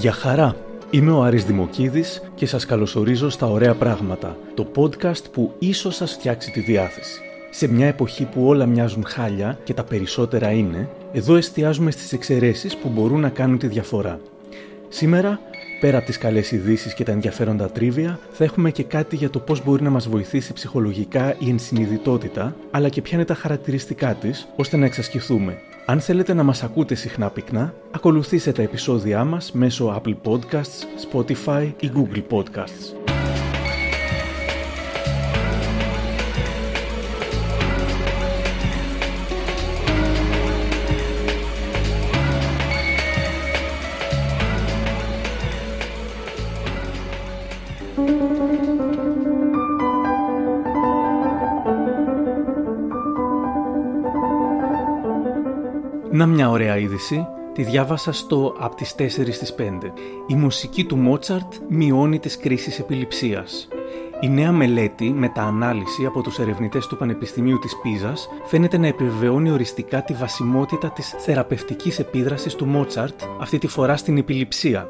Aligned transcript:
Γεια 0.00 0.12
χαρά! 0.12 0.56
Είμαι 0.90 1.10
ο 1.10 1.22
Άρης 1.22 1.44
Δημοκίδης 1.44 2.22
και 2.34 2.46
σας 2.46 2.66
καλωσορίζω 2.66 3.28
στα 3.28 3.46
Ωραία 3.46 3.74
Πράγματα, 3.74 4.36
το 4.54 4.70
podcast 4.76 5.30
που 5.32 5.54
ίσως 5.58 5.94
σας 5.94 6.12
φτιάξει 6.12 6.50
τη 6.50 6.60
διάθεση. 6.60 7.20
Σε 7.50 7.68
μια 7.68 7.86
εποχή 7.86 8.24
που 8.24 8.46
όλα 8.46 8.66
μοιάζουν 8.66 9.04
χάλια 9.06 9.58
και 9.64 9.74
τα 9.74 9.84
περισσότερα 9.84 10.50
είναι, 10.50 10.88
εδώ 11.12 11.36
εστιάζουμε 11.36 11.90
στις 11.90 12.12
εξαιρέσεις 12.12 12.76
που 12.76 12.88
μπορούν 12.88 13.20
να 13.20 13.28
κάνουν 13.28 13.58
τη 13.58 13.66
διαφορά. 13.66 14.20
Σήμερα, 14.88 15.40
πέρα 15.80 15.96
από 15.96 16.06
τις 16.06 16.18
καλές 16.18 16.52
ειδήσεις 16.52 16.94
και 16.94 17.04
τα 17.04 17.12
ενδιαφέροντα 17.12 17.70
τρίβια, 17.70 18.18
θα 18.32 18.44
έχουμε 18.44 18.70
και 18.70 18.82
κάτι 18.82 19.16
για 19.16 19.30
το 19.30 19.38
πώς 19.38 19.64
μπορεί 19.64 19.82
να 19.82 19.90
μας 19.90 20.08
βοηθήσει 20.08 20.52
ψυχολογικά 20.52 21.34
η 21.38 21.50
ενσυνειδητότητα, 21.50 22.56
αλλά 22.70 22.88
και 22.88 23.02
ποια 23.02 23.16
είναι 23.16 23.26
τα 23.26 23.34
χαρακτηριστικά 23.34 24.14
της, 24.14 24.48
ώστε 24.56 24.76
να 24.76 24.84
εξασκηθούμε. 24.84 25.58
Αν 25.90 26.00
θέλετε 26.00 26.34
να 26.34 26.42
μας 26.42 26.62
ακούτε 26.62 26.94
συχνά 26.94 27.30
πυκνά, 27.30 27.74
ακολουθήστε 27.90 28.52
τα 28.52 28.62
επεισόδια 28.62 29.24
μας 29.24 29.52
μέσω 29.52 30.02
Apple 30.02 30.16
Podcasts, 30.24 30.84
Spotify 31.12 31.72
ή 31.80 31.90
Google 31.94 32.22
Podcasts. 32.30 32.98
Να 56.18 56.26
μια 56.26 56.50
ωραία 56.50 56.78
είδηση, 56.78 57.26
τη 57.52 57.62
διάβασα 57.62 58.12
στο 58.12 58.54
από 58.58 58.74
τις 58.74 58.94
4 58.94 59.32
στις 59.32 59.54
5. 59.54 59.92
Η 60.26 60.34
μουσική 60.34 60.84
του 60.84 60.96
Μότσαρτ 60.96 61.52
μειώνει 61.68 62.18
τις 62.18 62.38
κρίσεις 62.38 62.78
επιληψίας. 62.78 63.68
Η 64.20 64.28
νέα 64.28 64.52
μελέτη, 64.52 65.10
μεταανάλυση 65.10 66.04
από 66.06 66.22
τους 66.22 66.38
ερευνητές 66.38 66.86
του 66.86 66.96
Πανεπιστημίου 66.96 67.58
της 67.58 67.76
Πίζας, 67.82 68.28
φαίνεται 68.44 68.78
να 68.78 68.86
επιβεβαιώνει 68.86 69.50
οριστικά 69.50 70.02
τη 70.02 70.12
βασιμότητα 70.12 70.90
της 70.90 71.14
θεραπευτικής 71.18 71.98
επίδρασης 71.98 72.54
του 72.54 72.66
Μότσαρτ, 72.66 73.20
αυτή 73.40 73.58
τη 73.58 73.66
φορά 73.66 73.96
στην 73.96 74.16
επιληψία. 74.16 74.88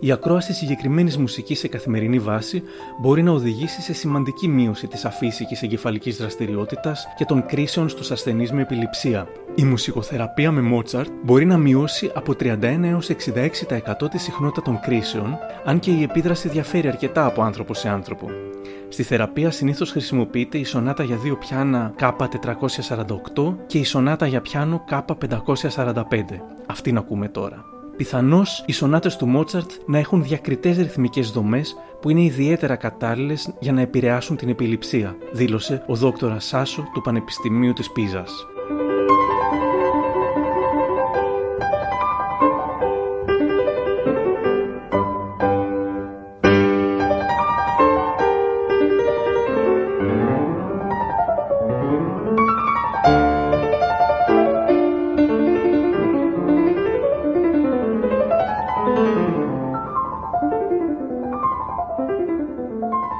Η 0.00 0.12
ακρόαση 0.12 0.52
συγκεκριμένης 0.52 1.18
μουσικής 1.18 1.58
σε 1.58 1.68
καθημερινή 1.68 2.18
βάση 2.18 2.62
μπορεί 3.00 3.22
να 3.22 3.30
οδηγήσει 3.30 3.82
σε 3.82 3.92
σημαντική 3.92 4.48
μείωση 4.48 4.86
της 4.86 5.04
αφύσικης 5.04 5.62
εγκεφαλικής 5.62 6.16
δραστηριότητας 6.16 7.06
και 7.16 7.24
των 7.24 7.46
κρίσεων 7.46 7.88
στους 7.88 8.10
ασθενείς 8.10 8.52
με 8.52 8.62
επιληψία. 8.62 9.26
Η 9.54 9.64
μουσικοθεραπεία 9.64 10.50
με 10.50 10.60
Μότσαρτ 10.60 11.08
μπορεί 11.24 11.44
να 11.44 11.56
μειώσει 11.56 12.10
από 12.14 12.32
31 12.40 12.82
έως 12.82 13.08
66% 13.08 14.10
τη 14.10 14.18
συχνότητα 14.18 14.62
των 14.62 14.80
κρίσεων, 14.80 15.38
αν 15.64 15.78
και 15.78 15.90
η 15.90 16.02
επίδραση 16.02 16.48
διαφέρει 16.48 16.88
αρκετά 16.88 17.26
από 17.26 17.42
άνθρωπο 17.42 17.74
σε 17.74 17.88
άνθρωπο. 17.88 18.30
Στη 18.88 19.02
θεραπεία 19.02 19.50
συνήθως 19.50 19.90
χρησιμοποιείται 19.90 20.58
η 20.58 20.64
σονάτα 20.64 21.02
για 21.02 21.16
δύο 21.16 21.36
πιάνα 21.36 21.94
K448 22.00 23.54
και 23.66 23.78
η 23.78 23.84
σονάτα 23.84 24.26
για 24.26 24.40
πιάνο 24.40 24.84
K545. 24.90 26.24
Αυτήν 26.66 26.96
ακούμε 26.96 27.28
τώρα. 27.28 27.64
Πιθανώς 28.02 28.64
οι 28.66 28.72
σονάτες 28.72 29.16
του 29.16 29.26
Μότσαρτ 29.26 29.70
να 29.86 29.98
έχουν 29.98 30.22
διακριτές 30.22 30.76
ρυθμικές 30.76 31.30
δομές 31.30 31.76
που 32.00 32.10
είναι 32.10 32.22
ιδιαίτερα 32.22 32.76
κατάλληλες 32.76 33.54
για 33.60 33.72
να 33.72 33.80
επηρεάσουν 33.80 34.36
την 34.36 34.48
επιληψία, 34.48 35.16
δήλωσε 35.32 35.84
ο 35.86 35.94
δόκτωρας 35.94 36.44
Σάσο 36.44 36.88
του 36.94 37.00
Πανεπιστημίου 37.00 37.72
της 37.72 37.90
Πίζας. 37.90 38.46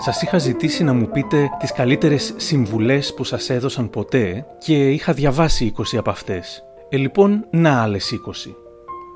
Σας 0.04 0.22
είχα 0.22 0.38
ζητήσει 0.38 0.84
να 0.84 0.92
μου 0.92 1.08
πείτε 1.08 1.50
τις 1.58 1.72
καλύτερες 1.72 2.34
συμβουλές 2.36 3.14
που 3.14 3.24
σας 3.24 3.50
έδωσαν 3.50 3.90
ποτέ 3.90 4.46
και 4.58 4.90
είχα 4.90 5.12
διαβάσει 5.12 5.72
20 5.78 5.96
από 5.96 6.10
αυτές. 6.10 6.64
Ε, 6.88 6.96
λοιπόν, 6.96 7.46
να 7.50 7.82
άλλες 7.82 8.12
20. 8.12 8.54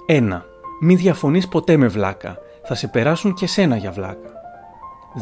1. 0.08 0.42
Μη 0.80 0.94
διαφωνείς 0.94 1.48
ποτέ 1.48 1.76
με 1.76 1.86
βλάκα. 1.86 2.38
Θα 2.64 2.74
σε 2.74 2.86
περάσουν 2.86 3.34
και 3.34 3.46
σένα 3.46 3.76
για 3.76 3.90
βλάκα. 3.90 4.32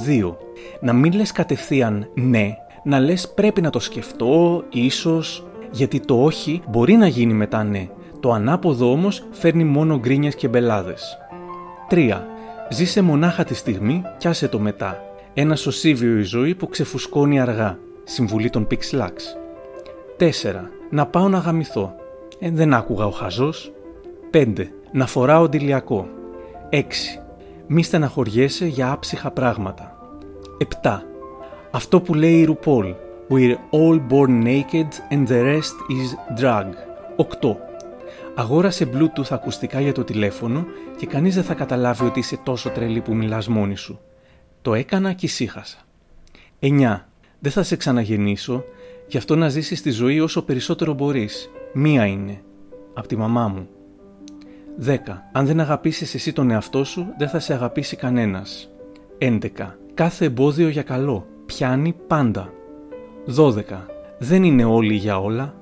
2. 0.06 0.36
Να 0.80 0.92
μην 0.92 1.12
λες 1.12 1.32
κατευθείαν 1.32 2.10
ναι, 2.14 2.56
να 2.84 2.98
λες 2.98 3.32
πρέπει 3.34 3.60
να 3.60 3.70
το 3.70 3.78
σκεφτώ, 3.78 4.64
ίσως, 4.70 5.46
γιατί 5.70 6.00
το 6.00 6.24
όχι 6.24 6.62
μπορεί 6.68 6.94
να 6.96 7.06
γίνει 7.06 7.32
μετά 7.32 7.64
ναι. 7.64 7.88
Το 8.20 8.32
ανάποδο 8.32 8.90
όμως 8.90 9.26
φέρνει 9.30 9.64
μόνο 9.64 9.98
γκρίνιες 9.98 10.34
και 10.34 10.48
μπελάδες. 10.48 11.18
3. 11.90 12.20
Ζήσε 12.70 13.02
μονάχα 13.02 13.44
τη 13.44 13.54
στιγμή 13.54 14.02
κι 14.18 14.28
άσε 14.28 14.48
το 14.48 14.58
μετά. 14.58 15.13
Ένα 15.36 15.56
σωσίβιο 15.56 16.18
η 16.18 16.22
ζωή 16.22 16.54
που 16.54 16.68
ξεφουσκώνει 16.68 17.40
αργά. 17.40 17.78
Συμβουλή 18.04 18.50
των 18.50 18.66
Pixlax. 18.70 19.12
4. 20.18 20.30
Να 20.90 21.06
πάω 21.06 21.28
να 21.28 21.38
γαμηθώ. 21.38 21.94
Ε, 22.38 22.50
δεν 22.50 22.74
άκουγα 22.74 23.06
ο 23.06 23.10
χαζός. 23.10 23.72
5. 24.30 24.52
Να 24.92 25.06
φοράω 25.06 25.48
ντυλιακό. 25.48 26.08
6. 26.70 26.82
Μη 27.66 27.82
στεναχωριέσαι 27.82 28.66
για 28.66 28.90
άψυχα 28.92 29.30
πράγματα. 29.30 29.98
7. 30.82 31.02
Αυτό 31.70 32.00
που 32.00 32.14
λέει 32.14 32.40
η 32.40 32.44
Ρουπόλ. 32.44 32.94
We're 33.30 33.56
all 33.70 34.00
born 34.10 34.44
naked 34.44 34.88
and 35.10 35.26
the 35.28 35.42
rest 35.42 35.76
is 35.88 36.40
drug. 36.42 36.66
8. 37.16 37.56
Αγόρασε 38.34 38.88
Bluetooth 38.92 39.30
ακουστικά 39.30 39.80
για 39.80 39.92
το 39.92 40.04
τηλέφωνο 40.04 40.66
και 40.96 41.06
κανείς 41.06 41.34
δεν 41.34 41.44
θα 41.44 41.54
καταλάβει 41.54 42.04
ότι 42.04 42.18
είσαι 42.18 42.38
τόσο 42.42 42.70
τρελή 42.70 43.00
που 43.00 43.14
μιλάς 43.14 43.48
μόνη 43.48 43.76
σου. 43.76 44.00
Το 44.64 44.74
έκανα 44.74 45.12
και 45.12 45.26
ησύχασα. 45.26 45.78
9. 46.60 47.00
Δεν 47.38 47.52
θα 47.52 47.62
σε 47.62 47.76
ξαναγεννήσω, 47.76 48.64
γι' 49.06 49.16
αυτό 49.16 49.36
να 49.36 49.48
ζήσεις 49.48 49.82
τη 49.82 49.90
ζωή 49.90 50.20
όσο 50.20 50.42
περισσότερο 50.42 50.92
μπορείς. 50.92 51.50
Μία 51.72 52.06
είναι. 52.06 52.42
Από 52.94 53.08
τη 53.08 53.16
μαμά 53.16 53.48
μου. 53.48 53.68
10. 54.84 54.96
Αν 55.32 55.46
δεν 55.46 55.60
αγαπήσεις 55.60 56.14
εσύ 56.14 56.32
τον 56.32 56.50
εαυτό 56.50 56.84
σου, 56.84 57.06
δεν 57.18 57.28
θα 57.28 57.38
σε 57.38 57.52
αγαπήσει 57.52 57.96
κανένας. 57.96 58.70
11. 59.18 59.76
Κάθε 59.94 60.24
εμπόδιο 60.24 60.68
για 60.68 60.82
καλό. 60.82 61.26
Πιάνει 61.46 61.94
πάντα. 62.06 62.52
12. 63.36 63.86
Δεν 64.18 64.44
είναι 64.44 64.64
όλοι 64.64 64.94
για 64.94 65.20
όλα. 65.20 65.54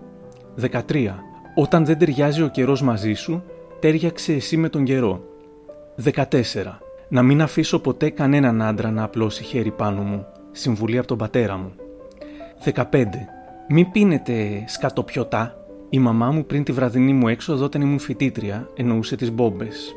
13. 0.61 1.19
Όταν 1.55 1.85
δεν 1.85 1.99
ταιριάζει 1.99 2.43
ο 2.43 2.49
καιρός 2.49 2.83
μαζί 2.83 3.13
σου, 3.13 3.43
τέριαξε 3.81 4.33
εσύ 4.33 4.57
με 4.57 4.69
τον 4.69 4.85
καιρό. 4.85 5.25
14. 5.97 6.81
Να 7.13 7.23
μην 7.23 7.43
αφήσω 7.43 7.79
ποτέ 7.79 8.11
κανέναν 8.11 8.63
άντρα 8.63 8.91
να 8.91 9.03
απλώσει 9.03 9.45
χέρι 9.45 9.71
πάνω 9.71 10.03
μου. 10.03 10.27
Συμβουλή 10.51 10.99
από 10.99 11.07
τον 11.07 11.19
πατέρα 11.19 11.57
μου. 11.57 11.73
15. 12.75 12.83
Μην 13.69 13.91
πίνετε 13.91 14.65
σκατοπιωτά. 14.67 15.57
Η 15.91 15.99
μαμά 15.99 16.31
μου 16.31 16.47
πριν 16.47 16.65
τη 16.65 16.73
βραδινή 16.73 17.13
μου 17.13 17.29
έξοδο 17.29 17.65
όταν 17.65 17.81
ήμουν 17.81 17.99
φοιτήτρια 17.99 18.69
εννοούσε 18.77 19.17
τις 19.17 19.31
μπόμπες. 19.31 19.95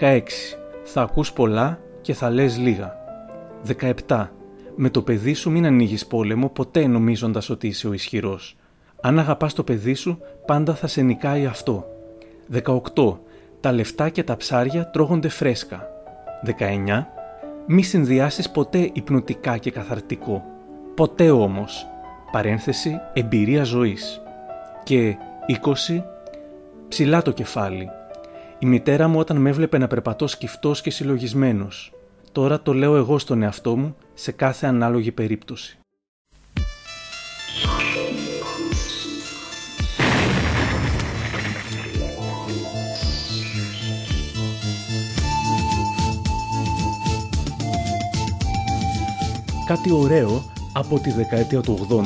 16. 0.00 0.22
Θα 0.84 1.02
ακούς 1.02 1.32
πολλά 1.32 1.80
και 2.00 2.14
θα 2.14 2.30
λες 2.30 2.58
λίγα. 2.58 2.96
17. 4.06 4.30
Με 4.76 4.90
το 4.90 5.02
παιδί 5.02 5.34
σου 5.34 5.50
μην 5.50 5.66
ανοίγεις 5.66 6.06
πόλεμο 6.06 6.48
ποτέ 6.48 6.86
νομίζοντας 6.86 7.50
ότι 7.50 7.66
είσαι 7.66 7.88
ο 7.88 7.92
ισχυρός. 7.92 8.56
Αν 9.00 9.18
αγαπάς 9.18 9.54
το 9.54 9.62
παιδί 9.62 9.94
σου 9.94 10.18
πάντα 10.46 10.74
θα 10.74 10.86
σε 10.86 11.02
νικάει 11.02 11.46
αυτό. 11.46 11.86
18. 12.48 13.18
Τα 13.60 13.72
λεφτά 13.72 14.08
και 14.08 14.22
τα 14.22 14.36
ψάρια 14.36 14.90
τρώγονται 14.90 15.28
φρέσκα. 15.28 15.94
19. 16.44 17.06
Μη 17.66 17.82
συνδυάσεις 17.82 18.50
ποτέ 18.50 18.90
υπνοτικά 18.92 19.56
και 19.56 19.70
καθαρτικό. 19.70 20.44
Ποτέ 20.94 21.30
όμως. 21.30 21.86
Παρένθεση 22.32 23.00
εμπειρία 23.12 23.64
ζωής. 23.64 24.20
Και 24.82 25.16
20. 25.46 26.02
Ψηλά 26.88 27.22
το 27.22 27.30
κεφάλι. 27.30 27.90
Η 28.58 28.66
μητέρα 28.66 29.08
μου 29.08 29.18
όταν 29.18 29.36
με 29.36 29.50
έβλεπε 29.50 29.78
να 29.78 29.86
περπατώ 29.86 30.26
σκυφτός 30.26 30.80
και 30.80 30.90
συλλογισμένος. 30.90 31.92
Τώρα 32.32 32.60
το 32.60 32.72
λέω 32.72 32.96
εγώ 32.96 33.18
στον 33.18 33.42
εαυτό 33.42 33.76
μου 33.76 33.96
σε 34.14 34.32
κάθε 34.32 34.66
ανάλογη 34.66 35.12
περίπτωση. 35.12 35.78
Κάτι 49.66 49.92
ωραίο 49.92 50.44
από 50.72 50.98
τη 50.98 51.10
δεκαετία 51.10 51.60
του 51.60 51.86
80. 51.90 52.02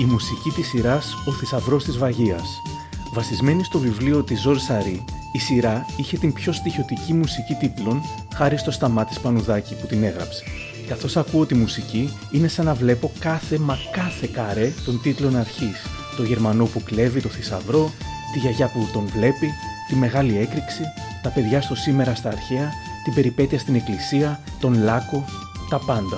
Η 0.00 0.04
μουσική 0.04 0.50
της 0.50 0.68
σειράς 0.68 1.14
«Ο 1.26 1.32
θησαυρός 1.32 1.84
της 1.84 1.98
Βαγίας», 1.98 2.60
βασισμένη 3.12 3.64
στο 3.64 3.78
βιβλίο 3.78 4.22
της 4.22 4.40
Ζορ 4.40 4.58
Σαρή 4.58 5.04
Η 5.32 5.38
σειρά 5.38 5.86
είχε 5.96 6.16
την 6.16 6.32
πιο 6.32 6.52
στοιχειωτική 6.52 7.12
μουσική 7.12 7.54
τίτλων 7.54 8.02
χάρη 8.34 8.58
στο 8.58 8.70
Σταμάτης 8.70 9.20
Πανουδάκη 9.20 9.74
που 9.74 9.86
την 9.86 10.02
έγραψε. 10.02 10.44
Καθώς 10.88 11.16
ακούω 11.16 11.46
τη 11.46 11.54
μουσική, 11.54 12.10
είναι 12.32 12.48
σαν 12.48 12.64
να 12.64 12.74
βλέπω 12.74 13.12
κάθε 13.18 13.58
μα 13.58 13.78
κάθε 13.92 14.28
καρέ 14.32 14.72
των 14.84 15.00
τίτλων 15.00 15.36
αρχής. 15.36 15.86
Το 16.16 16.22
Γερμανό 16.22 16.64
που 16.64 16.82
κλέβει 16.82 17.20
το 17.20 17.28
θησαυρό, 17.28 17.90
τη 18.32 18.38
γιαγιά 18.38 18.66
που 18.68 18.88
τον 18.92 19.06
βλέπει, 19.06 19.50
τη 19.88 19.94
μεγάλη 19.94 20.38
έκρηξη, 20.38 20.82
τα 21.22 21.28
παιδιά 21.30 21.60
στο 21.60 21.74
σήμερα 21.74 22.14
στα 22.14 22.28
αρχαία, 22.28 22.72
την 23.04 23.14
περιπέτεια 23.14 23.58
στην 23.58 23.74
εκκλησία, 23.74 24.40
τον 24.60 24.82
λάκο, 24.82 25.24
τα 25.70 25.78
πάντα. 25.78 26.16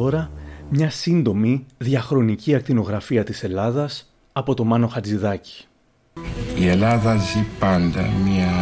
Τώρα 0.00 0.30
μια 0.68 0.90
σύντομη 0.90 1.66
διαχρονική 1.78 2.54
ακτινογραφία 2.54 3.24
της 3.24 3.42
Ελλάδας 3.42 4.12
από 4.32 4.54
το 4.54 4.64
Μάνο 4.64 4.86
Χατζηδάκη. 4.86 5.64
Η 6.58 6.68
Ελλάδα 6.68 7.16
ζει 7.16 7.44
πάντα 7.58 8.08
μια 8.24 8.52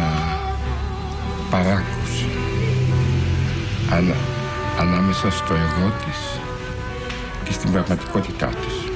παράκουση 1.51 2.25
ανά, 3.91 4.15
ανάμεσα 4.79 5.31
στο 5.31 5.53
εγώ 5.53 5.91
της 6.05 6.39
και 7.43 7.51
στην 7.51 7.71
πραγματικότητά 7.71 8.47
της. 8.47 8.91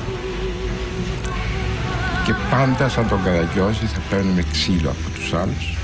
Και 2.25 2.33
πάντα 2.51 2.89
σαν 2.89 3.07
τον 3.07 3.23
Καραγκιόζη 3.23 3.85
θα 3.85 4.01
παίρνουμε 4.09 4.43
ξύλο 4.51 4.89
από 4.89 5.09
τους 5.15 5.33
άλλους 5.33 5.77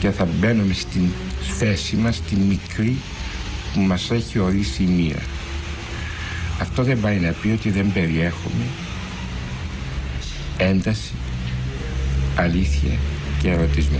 και 0.00 0.10
θα 0.10 0.28
μπαίνουμε 0.38 0.72
στην 0.72 1.08
θέση 1.58 1.96
μας, 1.96 2.20
τη 2.20 2.36
μικρή 2.36 2.96
που 3.74 3.80
μας 3.80 4.10
έχει 4.10 4.38
ορίσει 4.38 4.82
η 4.82 4.86
μία. 4.86 5.22
Αυτό 6.60 6.82
δεν 6.82 7.00
πάει 7.00 7.18
να 7.18 7.30
πει 7.30 7.48
ότι 7.48 7.70
δεν 7.70 7.92
περιέχουμε 7.92 8.64
ένταση, 10.56 11.12
αλήθεια 12.36 12.98
και 13.42 13.50
ερωτισμό. 13.50 13.98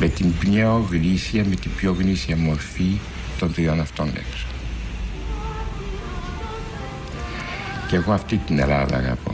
Με 0.00 0.08
την 0.08 0.38
πιο 0.38 0.86
γνήσια, 0.90 1.44
με 1.44 1.54
την 1.54 1.70
πιο 1.76 1.92
γνήσια 1.92 2.36
μορφή 2.36 2.98
των 3.38 3.52
τριών 3.52 3.80
αυτών 3.80 4.06
λέξεων. 4.06 4.52
Και 7.88 7.96
εγώ 7.96 8.12
αυτή 8.12 8.36
την 8.36 8.58
Ελλάδα 8.58 8.96
αγαπώ. 8.96 9.31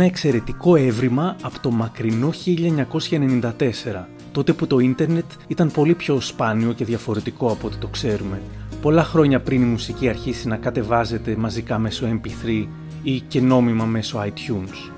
Ένα 0.00 0.08
εξαιρετικό 0.08 0.76
έβριμα 0.76 1.36
από 1.42 1.60
το 1.60 1.70
μακρινό 1.70 2.30
1994, 2.46 3.52
τότε 4.32 4.52
που 4.52 4.66
το 4.66 4.78
ίντερνετ 4.78 5.24
ήταν 5.46 5.70
πολύ 5.70 5.94
πιο 5.94 6.20
σπάνιο 6.20 6.72
και 6.72 6.84
διαφορετικό 6.84 7.50
από 7.52 7.66
ό,τι 7.66 7.76
το 7.76 7.86
ξέρουμε. 7.86 8.40
Πολλά 8.82 9.04
χρόνια 9.04 9.40
πριν 9.40 9.62
η 9.62 9.64
μουσική 9.64 10.08
αρχίσει 10.08 10.48
να 10.48 10.56
κατεβάζεται 10.56 11.36
μαζικά 11.36 11.78
μέσω 11.78 12.20
MP3 12.22 12.66
ή 13.02 13.20
και 13.20 13.40
νόμιμα 13.40 13.84
μέσω 13.84 14.24
iTunes. 14.24 14.90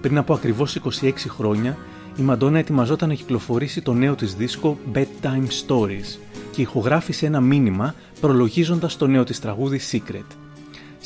Πριν 0.00 0.18
από 0.18 0.34
ακριβώς 0.34 0.78
26 1.02 1.12
χρόνια, 1.28 1.76
η 2.16 2.22
Μαντόνα 2.22 2.58
ετοιμαζόταν 2.58 3.08
να 3.08 3.14
κυκλοφορήσει 3.14 3.82
το 3.82 3.92
νέο 3.92 4.14
της 4.14 4.34
δίσκο 4.34 4.78
Bedtime 4.94 5.46
Stories 5.66 6.18
και 6.50 6.62
ηχογράφησε 6.62 7.26
ένα 7.26 7.40
μήνυμα 7.40 7.94
προλογίζοντας 8.20 8.96
το 8.96 9.06
νέο 9.06 9.24
της 9.24 9.40
τραγούδι 9.40 9.80
Secret. 9.92 10.45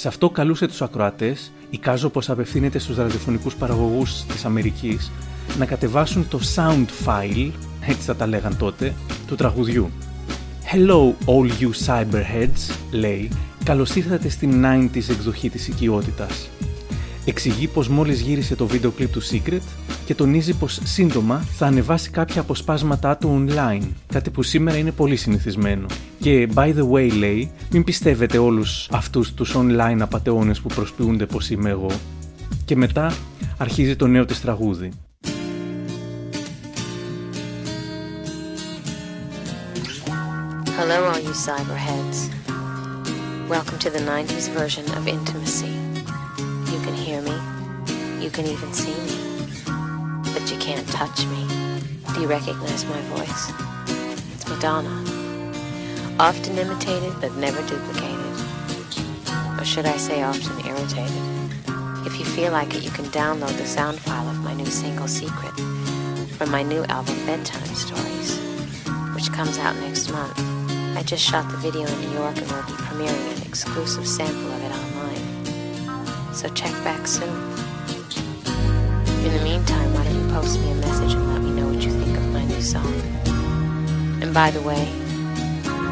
Σε 0.00 0.08
αυτό 0.08 0.31
καλούσε 0.31 0.67
τους 0.67 0.82
ακροατές 0.82 1.52
εικάζω 1.70 2.08
πως 2.08 2.31
απευθύνεται 2.31 2.79
στους 2.79 2.97
ραδιοφωνικούς 2.97 3.55
παραγωγούς 3.55 4.25
της 4.25 4.44
Αμερικής 4.44 5.11
να 5.58 5.67
κατεβάσουν 5.67 6.29
το 6.29 6.41
sound 6.55 6.87
file, 7.06 7.50
έτσι 7.81 8.02
θα 8.02 8.17
τα 8.17 8.26
λέγαν 8.26 8.56
τότε, 8.56 8.94
του 9.26 9.35
τραγουδιού. 9.35 9.91
Hello 10.73 11.14
all 11.25 11.50
you 11.61 11.87
cyberheads, 11.87 12.75
λέει, 12.91 13.31
καλώς 13.64 13.94
ήρθατε 13.94 14.29
στην 14.29 14.64
90s 14.64 15.11
εκδοχή 15.11 15.50
της 15.50 15.69
οικειότητας. 15.69 16.49
Εξηγεί 17.25 17.67
πως 17.67 17.88
μόλις 17.88 18.20
γύρισε 18.20 18.56
το 18.56 18.67
βίντεο 18.67 18.90
κλιπ 18.90 19.12
του 19.12 19.22
Secret 19.22 19.61
και 20.06 20.14
τονίζει 20.14 20.55
πως 20.55 20.81
σύντομα 20.84 21.44
θα 21.56 21.67
ανεβάσει 21.67 22.11
κάποια 22.11 22.40
αποσπάσματά 22.40 23.17
του 23.17 23.46
online, 23.46 23.88
κάτι 24.06 24.31
που 24.31 24.43
σήμερα 24.43 24.76
είναι 24.76 24.90
πολύ 24.90 25.17
συνηθισμένο. 25.17 25.87
Και 26.20 26.49
by 26.55 26.75
the 26.75 26.90
way 26.90 27.11
λέει, 27.19 27.50
μην 27.70 27.84
πιστεύετε 27.84 28.38
όλους 28.38 28.88
αυτούς 28.90 29.34
τους 29.34 29.55
online 29.56 29.99
απατεώνες 30.00 30.61
που 30.61 30.69
προσποιούνται 30.69 31.26
πως 31.26 31.50
είμαι 31.50 31.70
εγώ. 31.70 31.90
Και 32.64 32.76
μετά 32.76 33.12
αρχίζει 33.56 33.96
το 33.96 34.06
νέο 34.06 34.25
της 34.25 34.40
τραγούδι. 34.40 34.90
Hello, 40.78 40.99
all 41.12 41.20
you 41.26 41.34
cyberheads. 41.49 42.19
Welcome 43.55 43.78
to 43.84 43.90
the 43.90 44.02
90s 44.14 44.49
version 44.58 44.84
of 44.96 45.06
intimacy. 45.06 45.80
You 46.81 46.87
can 46.87 46.94
hear 46.94 47.20
me. 47.20 48.25
You 48.25 48.31
can 48.31 48.46
even 48.46 48.72
see 48.72 48.94
me. 49.05 49.44
But 50.32 50.51
you 50.51 50.56
can't 50.58 50.89
touch 50.89 51.27
me. 51.27 51.46
Do 52.15 52.22
you 52.22 52.27
recognize 52.27 52.87
my 52.87 52.99
voice? 53.13 53.53
It's 54.32 54.49
Madonna. 54.49 54.89
Often 56.19 56.56
imitated, 56.56 57.13
but 57.20 57.34
never 57.34 57.60
duplicated. 57.69 58.32
Or 59.60 59.65
should 59.67 59.84
I 59.84 59.99
say 59.99 60.22
often 60.22 60.67
irritated? 60.67 61.22
If 62.06 62.19
you 62.19 62.25
feel 62.25 62.53
like 62.53 62.75
it, 62.75 62.82
you 62.82 62.91
can 62.91 63.05
download 63.06 63.55
the 63.58 63.67
sound 63.67 64.01
file 64.01 64.31
of 64.31 64.39
my 64.39 64.55
new 64.55 64.65
single, 64.65 65.06
Secret, 65.06 65.53
from 66.39 66.51
my 66.51 66.63
new 66.63 66.82
album, 66.84 67.15
Bedtime 67.27 67.75
Stories, 67.75 68.39
which 69.15 69.31
comes 69.32 69.58
out 69.58 69.77
next 69.77 70.10
month. 70.10 70.39
I 70.96 71.03
just 71.03 71.22
shot 71.22 71.51
the 71.51 71.58
video 71.58 71.87
in 71.87 72.01
New 72.01 72.13
York 72.15 72.39
and 72.39 72.51
will 72.51 72.63
be 72.63 72.72
premiering 72.72 73.37
an 73.37 73.46
exclusive 73.46 74.08
sample 74.08 74.51
of. 74.53 74.59
So 76.32 76.49
check 76.51 76.72
back 76.84 77.06
soon. 77.06 77.29
In 79.25 79.32
the 79.37 79.41
meantime, 79.44 79.93
why 79.93 80.05
don't 80.05 80.15
you 80.15 80.29
post 80.32 80.58
me 80.60 80.70
a 80.70 80.75
message 80.77 81.13
and 81.13 81.29
let 81.32 81.43
me 81.43 81.51
know 81.51 81.67
what 81.69 81.82
you 81.82 81.91
think 81.91 82.17
of 82.17 82.32
my 82.32 82.44
new 82.44 82.63
song? 82.63 82.94
And 84.22 84.32
by 84.32 84.51
the 84.51 84.63
way, 84.63 84.89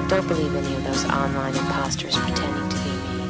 don't 0.08 0.26
believe 0.26 0.54
any 0.54 0.74
of 0.76 0.84
those 0.84 1.04
online 1.04 1.54
imposters 1.54 2.16
pretending 2.16 2.68
to 2.70 2.76
be 2.76 2.90
me. 2.90 3.22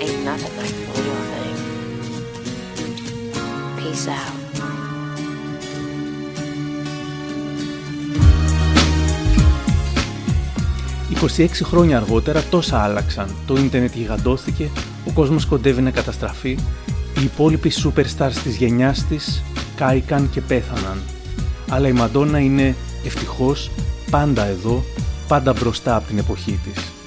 Ain't 0.00 0.24
nothing 0.24 0.56
like 0.56 0.74
the 0.74 0.86
real 1.00 1.20
thing. 1.30 1.56
Peace 3.78 4.08
out. 4.08 4.39
«26 11.20 11.48
χρόνια 11.62 11.96
αργότερα 11.96 12.42
τόσα 12.42 12.82
άλλαξαν. 12.82 13.34
Το 13.46 13.56
ίντερνετ 13.56 13.94
γιγαντώθηκε, 13.94 14.70
ο 15.08 15.10
κόσμος 15.12 15.46
κοντεύει 15.46 15.82
να 15.82 15.90
καταστραφεί, 15.90 16.50
οι 17.18 17.22
υπόλοιποι 17.22 17.72
superstars 17.84 18.34
της 18.42 18.56
γενιάς 18.56 19.04
της 19.04 19.42
κάηκαν 19.76 20.30
και 20.30 20.40
πέθαναν. 20.40 21.02
Αλλά 21.68 21.88
η 21.88 21.92
Μαντόνα 21.92 22.38
είναι 22.38 22.76
ευτυχώς 23.04 23.70
πάντα 24.10 24.46
εδώ, 24.46 24.84
πάντα 25.28 25.52
μπροστά 25.52 25.96
από 25.96 26.06
την 26.06 26.18
εποχή 26.18 26.60
της. 26.64 26.99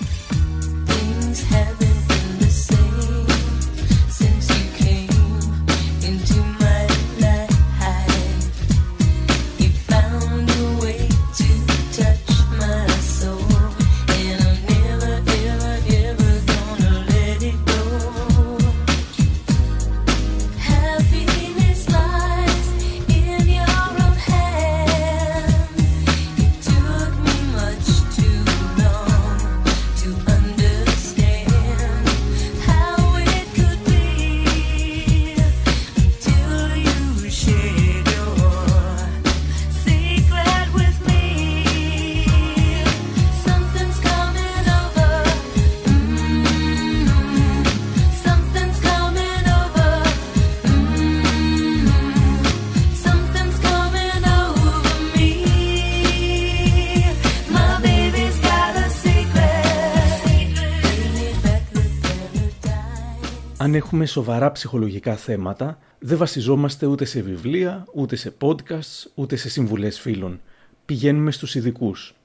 Αν 63.58 63.76
έχουμε 63.76 64.06
σοβαρά 64.06 64.52
ψυχολογικά 64.52 65.16
θέματα, 65.16 65.80
δεν 66.00 66.18
βασιζόμαστε 66.18 66.86
ούτε 66.86 67.06
σε 67.06 67.22
βιβλία, 67.22 67.86
ούτε 67.94 68.16
σε 68.16 68.34
podcasts, 68.42 69.06
ούτε 69.16 69.36
σε 69.36 69.50
συμβουλές 69.50 70.00
φίλων. 70.00 70.40
Πηγαίνουμε 70.86 71.32
στους 71.32 71.56
ειδικούς. 71.56 72.16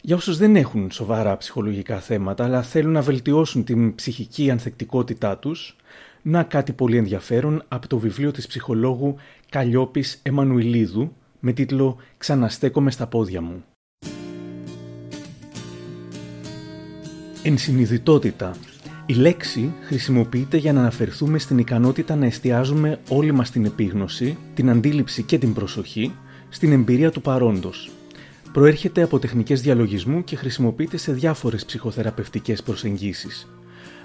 Για 0.00 0.16
όσους 0.16 0.36
δεν 0.36 0.56
έχουν 0.56 0.90
σοβαρά 0.90 1.36
ψυχολογικά 1.36 2.00
θέματα, 2.00 2.44
αλλά 2.44 2.62
θέλουν 2.62 2.92
να 2.92 3.00
βελτιώσουν 3.00 3.64
την 3.64 3.94
ψυχική 3.94 4.50
ανθεκτικότητά 4.50 5.38
τους, 5.38 5.76
να 6.22 6.42
κάτι 6.42 6.72
πολύ 6.72 6.96
ενδιαφέρον 6.96 7.62
από 7.68 7.88
το 7.88 7.98
βιβλίο 7.98 8.30
της 8.30 8.46
ψυχολόγου 8.46 9.16
Καλλιόπης 9.48 10.20
Εμμανουηλίδου 10.22 11.12
με 11.40 11.52
τίτλο 11.52 11.96
«Ξαναστέκομαι 12.18 12.90
στα 12.90 13.06
πόδια 13.06 13.40
μου». 13.40 13.64
Ενσυνειδητότητα. 17.42 18.56
Η 19.06 19.14
λέξη 19.14 19.72
χρησιμοποιείται 19.82 20.56
για 20.56 20.72
να 20.72 20.80
αναφερθούμε 20.80 21.38
στην 21.38 21.58
ικανότητα 21.58 22.16
να 22.16 22.26
εστιάζουμε 22.26 22.98
όλη 23.08 23.32
μας 23.32 23.50
την 23.50 23.64
επίγνωση, 23.64 24.36
την 24.54 24.70
αντίληψη 24.70 25.22
και 25.22 25.38
την 25.38 25.52
προσοχή 25.52 26.14
στην 26.48 26.72
εμπειρία 26.72 27.10
του 27.10 27.20
παρόντος. 27.20 27.90
Προέρχεται 28.52 29.02
από 29.02 29.18
τεχνικές 29.18 29.60
διαλογισμού 29.60 30.24
και 30.24 30.36
χρησιμοποιείται 30.36 30.96
σε 30.96 31.12
διάφορες 31.12 31.64
ψυχοθεραπευτικές 31.64 32.62
προσεγγίσεις. 32.62 33.48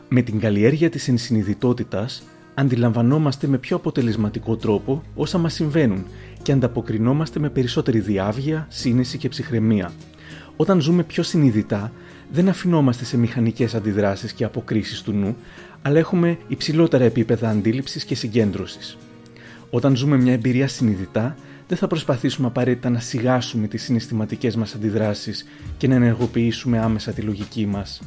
Με 0.10 0.22
την 0.22 0.39
καλλιέργεια 0.39 0.89
της 0.89 1.08
ενσυνειδητότητας 1.08 2.24
αντιλαμβανόμαστε 2.54 3.48
με 3.48 3.58
πιο 3.58 3.75
αποτελεσματικό 3.75 4.56
τρόπο 4.56 5.04
όσα 5.16 5.38
μας 5.38 5.54
συμβαίνουν 5.54 6.06
και 6.42 6.51
ανταποκρινόμαστε 6.51 7.39
με 7.39 7.50
περισσότερη 7.50 8.00
διάβγεια, 8.00 8.68
σύνεση 8.70 9.18
και 9.18 9.30
ψυχραιμία. 9.30 9.92
Όταν 10.56 10.82
ζούμε 10.82 11.04
πιο 11.04 11.24
συνειδητά, 11.24 11.92
δεν 12.31 12.50
αφινόμαστε 12.50 13.05
σε 13.05 13.17
μηχανικές 13.17 13.75
αντιδράσεις 13.75 14.34
και 14.34 14.43
αποκρίσεις 14.43 15.01
του 15.01 15.12
νου, 15.12 15.36
αλλά 15.81 16.00
έχουμε 16.00 16.38
υψηλότερα 16.48 17.03
επίπεδα 17.03 17.50
αντίληψης 17.50 18.05
και 18.05 18.15
συγκέντρωσης. 18.15 18.98
Όταν 19.69 19.96
ζούμε 19.96 20.17
μια 20.17 20.34
εμπειρία 20.34 20.67
συνειδητά, 20.67 21.36
δεν 21.67 21.77
θα 21.77 21.88
προσπαθήσουμε 21.88 22.48
απαραίτητα 22.48 22.89
να 22.89 23.00
σιγάσουμε 23.00 23.67
τις 23.67 23.84
συναισθηματικές 23.84 24.55
μας 24.55 24.75
αντιδράσεις 24.75 25.46
και 25.77 25.88
να 25.88 25.96
ενεργοποιήσουμε 25.96 26.79
άμεσα 26.79 27.12
τη 27.12 27.22
λογική 27.22 27.65
μας. 27.65 28.01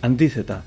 Αντίθετα, 0.00 0.64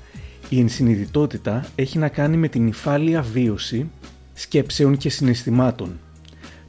η 0.48 0.60
ενσυνειδητότητα 0.60 1.66
έχει 1.74 1.98
να 1.98 2.08
κάνει 2.08 2.36
με 2.36 2.48
την 2.48 2.66
υφάλια 2.66 3.22
βίωση 3.22 3.90
σκέψεων 4.34 4.96
και 4.96 5.10
συναισθημάτων. 5.10 5.98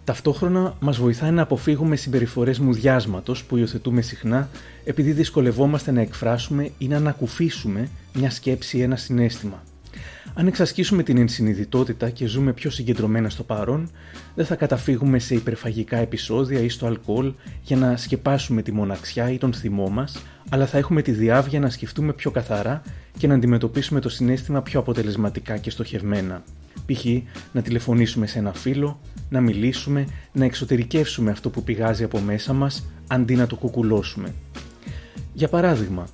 Ταυτόχρονα 0.03 0.75
μας 0.79 0.97
βοηθάει 0.97 1.31
να 1.31 1.41
αποφύγουμε 1.41 1.95
συμπεριφορές 1.95 2.59
μουδιάσματος 2.59 3.43
που 3.43 3.57
υιοθετούμε 3.57 4.01
συχνά 4.01 4.49
επειδή 4.83 5.11
δυσκολευόμαστε 5.11 5.91
να 5.91 6.01
εκφράσουμε 6.01 6.71
ή 6.77 6.87
να 6.87 6.97
ανακουφίσουμε 6.97 7.89
μια 8.13 8.29
σκέψη 8.29 8.77
ή 8.77 8.81
ένα 8.81 8.95
συνέστημα. 8.95 9.63
Αν 10.33 10.47
εξασκήσουμε 10.47 11.03
την 11.03 11.17
ενσυνειδητότητα 11.17 12.09
και 12.09 12.25
ζούμε 12.25 12.53
πιο 12.53 12.69
συγκεντρωμένα 12.69 13.29
στο 13.29 13.43
παρόν, 13.43 13.89
δεν 14.35 14.45
θα 14.45 14.55
καταφύγουμε 14.55 15.19
σε 15.19 15.35
υπερφαγικά 15.35 15.97
επεισόδια 15.97 16.59
ή 16.59 16.69
στο 16.69 16.85
αλκοόλ 16.85 17.33
για 17.61 17.77
να 17.77 17.97
σκεπάσουμε 17.97 18.61
τη 18.61 18.71
μοναξιά 18.71 19.31
ή 19.31 19.37
τον 19.37 19.53
θυμό 19.53 19.89
μας, 19.89 20.21
αλλά 20.49 20.65
θα 20.65 20.77
έχουμε 20.77 21.01
τη 21.01 21.11
διάβια 21.11 21.59
να 21.59 21.69
σκεφτούμε 21.69 22.13
πιο 22.13 22.31
καθαρά 22.31 22.81
και 23.17 23.27
να 23.27 23.33
αντιμετωπίσουμε 23.33 23.99
το 23.99 24.09
συνέστημα 24.09 24.61
πιο 24.61 24.79
αποτελεσματικά 24.79 25.57
και 25.57 25.69
στοχευμένα. 25.69 26.43
Π.χ. 26.85 27.05
να 27.51 27.61
τηλεφωνήσουμε 27.61 28.27
σε 28.27 28.39
ένα 28.39 28.53
φίλο, 28.53 28.99
να 29.29 29.41
μιλήσουμε, 29.41 30.07
να 30.31 30.45
εξωτερικεύσουμε 30.45 31.31
αυτό 31.31 31.49
που 31.49 31.63
πηγάζει 31.63 32.03
από 32.03 32.19
μέσα 32.19 32.53
μας 32.53 32.85
αντί 33.07 33.35
να 33.35 33.47
το 33.47 33.55
κουκουλώσουμε. 33.55 34.33
Για 35.33 35.47
παράδειγμα, 35.47 36.07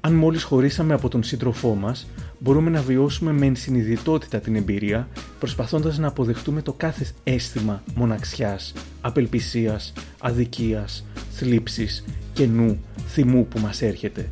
αν 0.00 0.14
μόλις 0.14 0.42
χωρίσαμε 0.42 0.94
από 0.94 1.08
τον 1.08 1.22
σύντροφό 1.22 1.74
μας, 1.74 2.06
μπορούμε 2.38 2.70
να 2.70 2.82
βιώσουμε 2.82 3.32
με 3.32 3.46
ενσυνειδητότητα 3.46 4.38
την 4.38 4.56
εμπειρία, 4.56 5.08
προσπαθώντας 5.38 5.98
να 5.98 6.08
αποδεχτούμε 6.08 6.62
το 6.62 6.72
κάθε 6.72 7.06
αίσθημα 7.24 7.82
μοναξιάς, 7.94 8.72
απελπισίας, 9.00 9.92
αδικίας, 10.18 11.04
θλίψης, 11.32 12.04
κενού, 12.32 12.78
θυμού 13.08 13.46
που 13.46 13.58
μας 13.58 13.82
έρχεται. 13.82 14.30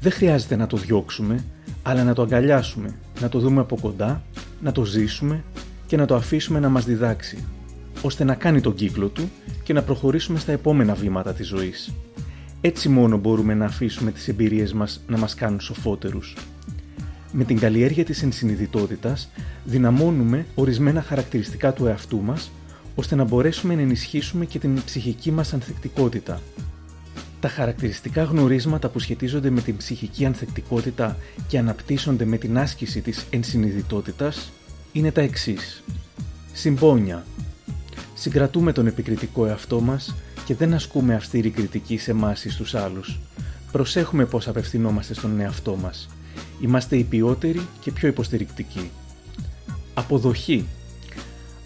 Δεν 0.00 0.12
χρειάζεται 0.12 0.56
να 0.56 0.66
το 0.66 0.76
διώξουμε, 0.76 1.44
αλλά 1.82 2.04
να 2.04 2.14
το 2.14 2.22
αγκαλιάσουμε, 2.22 2.94
να 3.20 3.28
το 3.28 3.38
δούμε 3.38 3.60
από 3.60 3.76
κοντά, 3.80 4.22
να 4.60 4.72
το 4.72 4.84
ζήσουμε 4.84 5.44
και 5.86 5.96
να 5.96 6.06
το 6.06 6.14
αφήσουμε 6.14 6.58
να 6.58 6.68
μας 6.68 6.84
διδάξει, 6.84 7.44
ώστε 8.02 8.24
να 8.24 8.34
κάνει 8.34 8.60
τον 8.60 8.74
κύκλο 8.74 9.08
του 9.08 9.30
και 9.62 9.72
να 9.72 9.82
προχωρήσουμε 9.82 10.38
στα 10.38 10.52
επόμενα 10.52 10.94
βήματα 10.94 11.32
της 11.32 11.46
ζωής. 11.46 11.92
Έτσι 12.60 12.88
μόνο 12.88 13.16
μπορούμε 13.16 13.54
να 13.54 13.64
αφήσουμε 13.64 14.12
τις 14.12 14.28
εμπειρίες 14.28 14.72
μας 14.72 15.02
να 15.06 15.18
μας 15.18 15.34
κάνουν 15.34 15.60
σοφότερους. 15.60 16.36
Με 17.32 17.44
την 17.44 17.58
καλλιέργεια 17.58 18.04
της 18.04 18.22
ενσυνειδητότητας 18.22 19.30
δυναμώνουμε 19.64 20.46
ορισμένα 20.54 21.02
χαρακτηριστικά 21.02 21.72
του 21.72 21.86
εαυτού 21.86 22.20
μας 22.20 22.50
ώστε 22.94 23.14
να 23.14 23.24
μπορέσουμε 23.24 23.74
να 23.74 23.80
ενισχύσουμε 23.80 24.44
και 24.44 24.58
την 24.58 24.84
ψυχική 24.84 25.32
μας 25.32 25.52
ανθεκτικότητα. 25.52 26.40
Τα 27.42 27.48
χαρακτηριστικά 27.48 28.22
γνωρίσματα 28.22 28.88
που 28.88 28.98
σχετίζονται 28.98 29.50
με 29.50 29.60
την 29.60 29.76
ψυχική 29.76 30.24
ανθεκτικότητα 30.24 31.16
και 31.46 31.58
αναπτύσσονται 31.58 32.24
με 32.24 32.36
την 32.36 32.58
άσκηση 32.58 33.00
της 33.00 33.26
ενσυνειδητότητας 33.30 34.52
είναι 34.92 35.12
τα 35.12 35.20
εξής. 35.20 35.82
Συμπόνια. 36.52 37.24
Συγκρατούμε 38.14 38.72
τον 38.72 38.86
επικριτικό 38.86 39.46
εαυτό 39.46 39.80
μας 39.80 40.14
και 40.44 40.54
δεν 40.54 40.74
ασκούμε 40.74 41.14
αυστηρή 41.14 41.50
κριτική 41.50 41.98
σε 41.98 42.10
εμάς 42.10 42.44
ή 42.44 42.50
στους 42.50 42.74
άλλους. 42.74 43.18
Προσέχουμε 43.72 44.24
πώς 44.24 44.48
απευθυνόμαστε 44.48 45.14
στον 45.14 45.40
εαυτό 45.40 45.76
μας. 45.76 46.08
Είμαστε 46.60 46.96
υπιότεροι 46.96 47.66
και 47.80 47.92
πιο 47.92 48.08
υποστηρικτικοί. 48.08 48.90
Αποδοχή. 49.94 50.66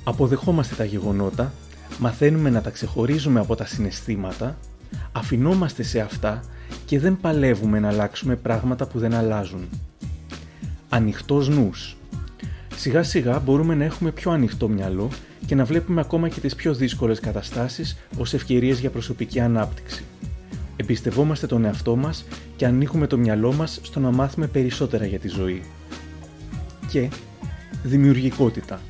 Αποδεχόμαστε 0.04 0.74
τα 0.74 0.84
γεγονότα, 0.84 1.52
μαθαίνουμε 1.98 2.50
να 2.50 2.60
τα 2.60 2.70
ξεχωρίζουμε 2.70 3.40
από 3.40 3.54
τα 3.54 3.66
συναισθήματα, 3.66 4.56
αφινόμαστε 5.12 5.82
σε 5.82 6.00
αυτά 6.00 6.42
και 6.84 6.98
δεν 6.98 7.18
παλεύουμε 7.20 7.78
να 7.78 7.88
αλλάξουμε 7.88 8.36
πράγματα 8.36 8.86
που 8.86 8.98
δεν 8.98 9.14
αλλάζουν. 9.14 9.68
Ανοιχτός 10.88 11.48
νους. 11.48 11.96
Σιγά 12.76 13.02
σιγά 13.02 13.38
μπορούμε 13.38 13.74
να 13.74 13.84
έχουμε 13.84 14.10
πιο 14.10 14.30
ανοιχτό 14.30 14.68
μυαλό 14.68 15.08
και 15.46 15.54
να 15.54 15.64
βλέπουμε 15.64 16.00
ακόμα 16.00 16.28
και 16.28 16.40
τις 16.40 16.54
πιο 16.54 16.74
δύσκολες 16.74 17.20
καταστάσεις 17.20 17.96
ως 18.18 18.34
ευκαιρίες 18.34 18.80
για 18.80 18.90
προσωπική 18.90 19.40
ανάπτυξη. 19.40 20.04
Εμπιστευόμαστε 20.76 21.46
τον 21.46 21.64
εαυτό 21.64 21.96
μας 21.96 22.24
και 22.56 22.66
ανοίγουμε 22.66 23.06
το 23.06 23.18
μυαλό 23.18 23.52
μας 23.52 23.80
στο 23.82 24.00
να 24.00 24.10
μάθουμε 24.10 24.46
περισσότερα 24.46 25.06
για 25.06 25.18
τη 25.18 25.28
ζωή. 25.28 25.62
Και 26.90 27.08
δημιουργικότητα. 27.82 28.80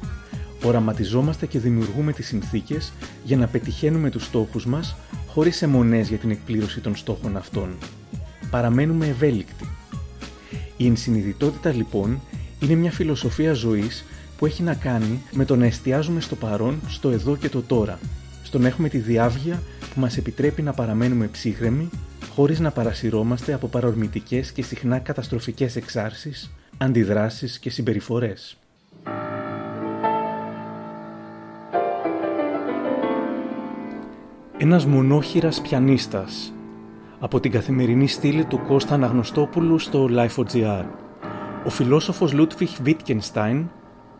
Οραματιζόμαστε 0.65 1.47
και 1.47 1.59
δημιουργούμε 1.59 2.12
τις 2.12 2.26
συνθήκες 2.26 2.93
για 3.25 3.37
να 3.37 3.47
πετυχαίνουμε 3.47 4.11
τους 4.11 4.25
στόχους 4.25 4.67
μας 4.67 4.97
χωρίς 5.37 5.62
αιμονές 5.62 6.09
για 6.09 6.19
την 6.19 6.31
εκπλήρωση 6.31 6.81
των 6.81 6.97
στόχων 6.97 7.37
αυτών. 7.37 7.69
Παραμένουμε 8.50 9.07
ευέλικτοι. 9.07 9.69
Η 10.76 10.87
ενσυνειδητότητα 10.87 11.73
λοιπόν 11.73 12.21
είναι 12.61 12.75
μια 12.75 12.90
φιλοσοφία 12.90 13.52
ζωής 13.52 14.05
που 14.38 14.47
έχει 14.47 14.62
να 14.62 14.75
κάνει 14.75 15.23
με 15.33 15.45
το 15.45 15.57
να 15.57 15.66
εστιάζουμε 15.66 16.21
στο 16.21 16.37
παρόν, 16.37 16.81
στο 16.88 17.11
εδώ 17.11 17.37
και 17.37 17.49
το 17.49 17.62
τώρα, 17.62 17.99
στο 18.43 18.59
να 18.59 18.66
έχουμε 18.66 18.88
τη 18.88 18.99
διάβγεια 18.99 19.62
που 19.95 20.00
μας 20.00 20.16
επιτρέπει 20.16 20.62
να 20.62 20.73
παραμένουμε 20.73 21.26
ψύχρεμοι, 21.26 21.90
χωρίς 22.35 22.61
να 22.61 22.71
παρασυρώμαστε 22.71 23.52
από 23.52 23.66
παρορμητικές 23.66 24.52
και 24.52 24.62
συχνά 24.62 24.99
καταστροφικές 24.99 25.76
εξάρσεις, 25.76 26.50
αντιδράσεις 26.78 27.59
και 27.59 27.71
συμπεριφορές. 27.71 28.57
Ένας 34.59 34.87
μονόχειρας 34.87 35.61
πιανίστας 35.61 36.53
από 37.19 37.41
την 37.41 37.51
καθημερινή 37.51 38.07
στήλη 38.07 38.45
του 38.45 38.61
Κώστα 38.67 38.95
Αναγνωστόπουλου 38.95 39.79
στο 39.79 40.09
Life.gr. 40.11 40.85
Ο 41.65 41.71
φιλόσοφος 41.71 42.33
Λούτβιχ 42.33 42.71
Βίτκενστάιν 42.83 43.69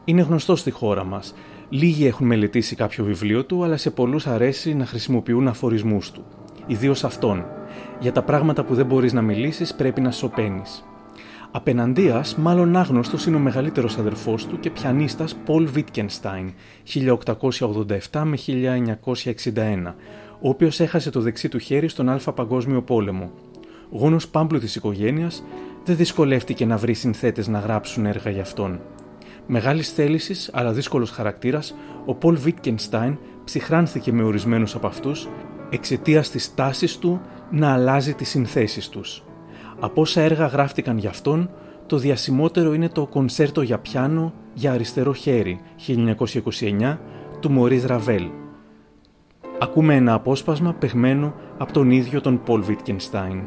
είναι 0.05 0.23
γνωστός 0.23 0.61
στη 0.61 0.71
χώρα 0.71 1.05
μας. 1.05 1.35
Λίγοι 1.69 2.07
έχουν 2.07 2.26
μελετήσει 2.26 2.76
κάποιο 2.76 3.05
βιβλίο 3.05 3.45
του, 3.45 3.64
αλλά 3.64 3.76
σε 3.76 3.90
πολλούς 3.90 4.26
αρέσει 4.26 4.75
να 4.75 4.87
χρησιμοποιούν 4.87 5.49
αφορισμούς 5.49 6.11
του. 6.11 6.25
Ιδίως 6.66 7.05
αυτόν. 7.05 7.45
Για 8.00 8.12
τα 8.12 8.23
πράγματα 8.23 8.64
που 8.64 8.75
δεν 8.75 8.87
μπορείς 8.87 9.12
να 9.12 9.23
μιλήσεις, 9.23 9.75
πρέπει 9.75 10.00
να 10.00 10.11
σωπαίνεις. 10.11 10.85
Απέναντία, 11.50 12.25
μάλλον 12.37 12.76
άγνωστος 12.76 13.26
είναι 13.26 13.37
ο 13.37 13.38
μεγαλύτερος 13.38 13.99
αδερφός 13.99 14.47
του 14.47 14.61
και 14.61 14.71
πιανίστας 14.71 15.35
Πολ 15.45 15.69
Βίτκενστάιν, 15.69 16.52
1887 16.83 18.25
με 18.25 18.37
1961, 18.37 19.95
ο 20.40 20.49
οποίος 20.49 20.81
έχασε 20.81 21.11
το 21.11 21.21
δεξί 21.21 21.49
του 21.49 21.59
χέρι 21.59 21.88
στον 21.88 22.09
Α 22.09 22.19
Παγκόσμιο 22.35 22.83
Πόλεμο. 22.83 23.31
Γόνος 23.90 24.28
πάμπλου 24.28 24.59
της 24.59 24.76
οικογένειας, 24.76 25.45
δεν 25.85 25.97
δυσκολεύτηκε 25.97 26.66
να 26.66 26.76
βρει 26.76 26.95
συνθέτες 26.95 27.49
να 27.49 27.59
γράψουν 27.59 28.07
έργα 28.07 28.31
για 28.31 28.43
αυτόν. 28.43 28.81
Μεγάλης 29.47 29.90
θέλησης 29.90 30.50
αλλά 30.52 30.73
δύσκολος 30.73 31.11
χαρακτήρας, 31.11 31.75
ο 32.05 32.14
Πολ 32.14 32.37
Βίτκενστάιν 32.37 33.19
ψυχράνθηκε 33.45 34.12
με 34.12 34.23
ορισμένους 34.23 34.75
από 34.75 34.87
αυτούς 34.87 35.28
εξαιτίας 35.71 36.31
της 36.31 36.55
τάσης 36.55 36.99
του 36.99 37.21
να 37.50 37.73
αλλάζει 37.73 38.14
τις 38.14 38.28
συνθέσεις 38.28 38.88
τους. 38.88 39.23
Από 39.81 40.00
όσα 40.00 40.21
έργα 40.21 40.47
γράφτηκαν 40.47 40.99
για 40.99 41.11
αυτόν, 41.11 41.50
το 41.87 41.97
διασημότερο 41.97 42.75
είναι 42.75 42.88
το 42.88 43.07
«Κονσέρτο 43.07 43.62
για 43.62 43.78
πιάνο 43.78 44.33
για 44.55 44.73
αριστερό 44.73 45.12
χέρι» 45.12 45.61
1929 45.76 46.99
του 47.40 47.50
Μωρίς 47.50 47.85
Ραβέλ. 47.85 48.25
Ακούμε 49.60 49.94
ένα 49.94 50.12
απόσπασμα 50.14 50.72
παιγμένο 50.72 51.34
από 51.58 51.72
τον 51.72 51.90
ίδιο 51.90 52.20
τον 52.20 52.42
Πολ 52.42 52.62
Βίτκενστάιν. 52.62 53.42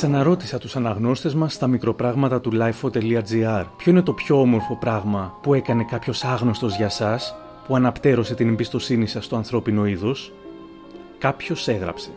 Ξαναρώτησα 0.00 0.58
τους 0.58 0.76
αναγνώστες 0.76 1.34
μας 1.34 1.52
στα 1.52 1.66
μικροπράγματα 1.66 2.40
του 2.40 2.50
lifeo.gr 2.54 3.64
ποιο 3.76 3.90
είναι 3.92 4.02
το 4.02 4.12
πιο 4.12 4.40
όμορφο 4.40 4.76
πράγμα 4.76 5.38
που 5.42 5.54
έκανε 5.54 5.84
κάποιος 5.84 6.24
άγνωστος 6.24 6.76
για 6.76 6.88
σας 6.88 7.34
που 7.66 7.76
αναπτέρωσε 7.76 8.34
την 8.34 8.48
εμπιστοσύνη 8.48 9.06
σας 9.06 9.24
στο 9.24 9.36
ανθρώπινο 9.36 9.86
είδος; 9.86 10.32
Κάποιος 11.18 11.68
έγραψε. 11.68 12.10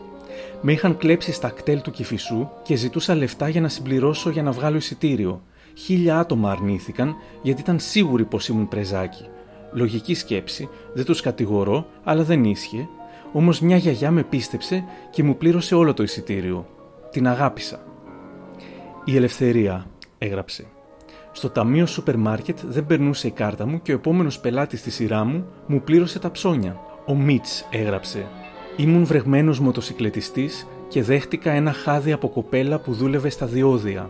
Με 0.61 0.71
είχαν 0.71 0.97
κλέψει 0.97 1.31
στα 1.31 1.49
κτέλ 1.49 1.81
του 1.81 1.91
Κηφισού 1.91 2.49
και 2.63 2.75
ζητούσα 2.75 3.15
λεφτά 3.15 3.49
για 3.49 3.61
να 3.61 3.67
συμπληρώσω 3.67 4.29
για 4.29 4.43
να 4.43 4.51
βγάλω 4.51 4.77
εισιτήριο. 4.77 5.41
Χίλια 5.73 6.19
άτομα 6.19 6.51
αρνήθηκαν 6.51 7.15
γιατί 7.41 7.61
ήταν 7.61 7.79
σίγουροι 7.79 8.25
πως 8.25 8.47
ήμουν 8.47 8.67
πρεζάκι. 8.67 9.25
Λογική 9.73 10.13
σκέψη, 10.13 10.69
δεν 10.93 11.05
τους 11.05 11.21
κατηγορώ, 11.21 11.85
αλλά 12.03 12.23
δεν 12.23 12.43
ίσχυε. 12.43 12.87
Όμως 13.31 13.59
μια 13.59 13.77
γιαγιά 13.77 14.11
με 14.11 14.23
πίστεψε 14.23 14.83
και 15.09 15.23
μου 15.23 15.37
πλήρωσε 15.37 15.75
όλο 15.75 15.93
το 15.93 16.03
εισιτήριο. 16.03 16.67
Την 17.13 17.27
αγάπησα. 17.27 17.79
Η 19.03 19.15
ελευθερία, 19.15 19.85
έγραψε. 20.17 20.65
Στο 21.31 21.49
ταμείο 21.49 21.85
σούπερ 21.85 22.17
μάρκετ 22.17 22.59
δεν 22.65 22.85
περνούσε 22.85 23.27
η 23.27 23.31
κάρτα 23.31 23.67
μου 23.67 23.81
και 23.81 23.91
ο 23.91 23.95
επόμενος 23.95 24.39
πελάτης 24.39 24.79
στη 24.79 24.91
σειρά 24.91 25.23
μου 25.23 25.45
μου 25.67 25.81
πλήρωσε 25.81 26.19
τα 26.19 26.31
ψώνια. 26.31 26.79
Ο 27.05 27.15
Μίτς 27.15 27.67
έγραψε. 27.71 28.27
Ήμουν 28.77 29.05
βρεγμένος 29.05 29.59
μοτοσυκλετιστής 29.59 30.67
και 30.87 31.03
δέχτηκα 31.03 31.51
ένα 31.51 31.71
χάδι 31.73 32.11
από 32.11 32.29
κοπέλα 32.29 32.79
που 32.79 32.93
δούλευε 32.93 33.29
στα 33.29 33.45
διόδια. 33.45 34.09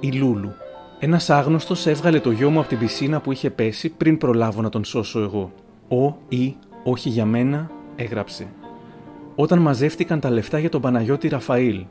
Η 0.00 0.12
Λούλου. 0.12 0.52
Ένας 0.98 1.30
άγνωστος 1.30 1.86
έβγαλε 1.86 2.20
το 2.20 2.30
γιο 2.30 2.50
μου 2.50 2.58
από 2.58 2.68
την 2.68 2.78
πισίνα 2.78 3.20
που 3.20 3.32
είχε 3.32 3.50
πέσει 3.50 3.88
πριν 3.88 4.18
προλάβω 4.18 4.62
να 4.62 4.68
τον 4.68 4.84
σώσω 4.84 5.20
εγώ. 5.20 5.52
Ο 5.88 6.16
ή 6.28 6.54
όχι 6.84 7.08
για 7.08 7.24
μένα 7.24 7.70
έγραψε. 7.96 8.46
Όταν 9.34 9.58
μαζεύτηκαν 9.58 10.20
τα 10.20 10.30
λεφτά 10.30 10.58
για 10.58 10.68
τον 10.68 10.80
Παναγιώτη 10.80 11.28
Ραφαήλ, 11.28 11.84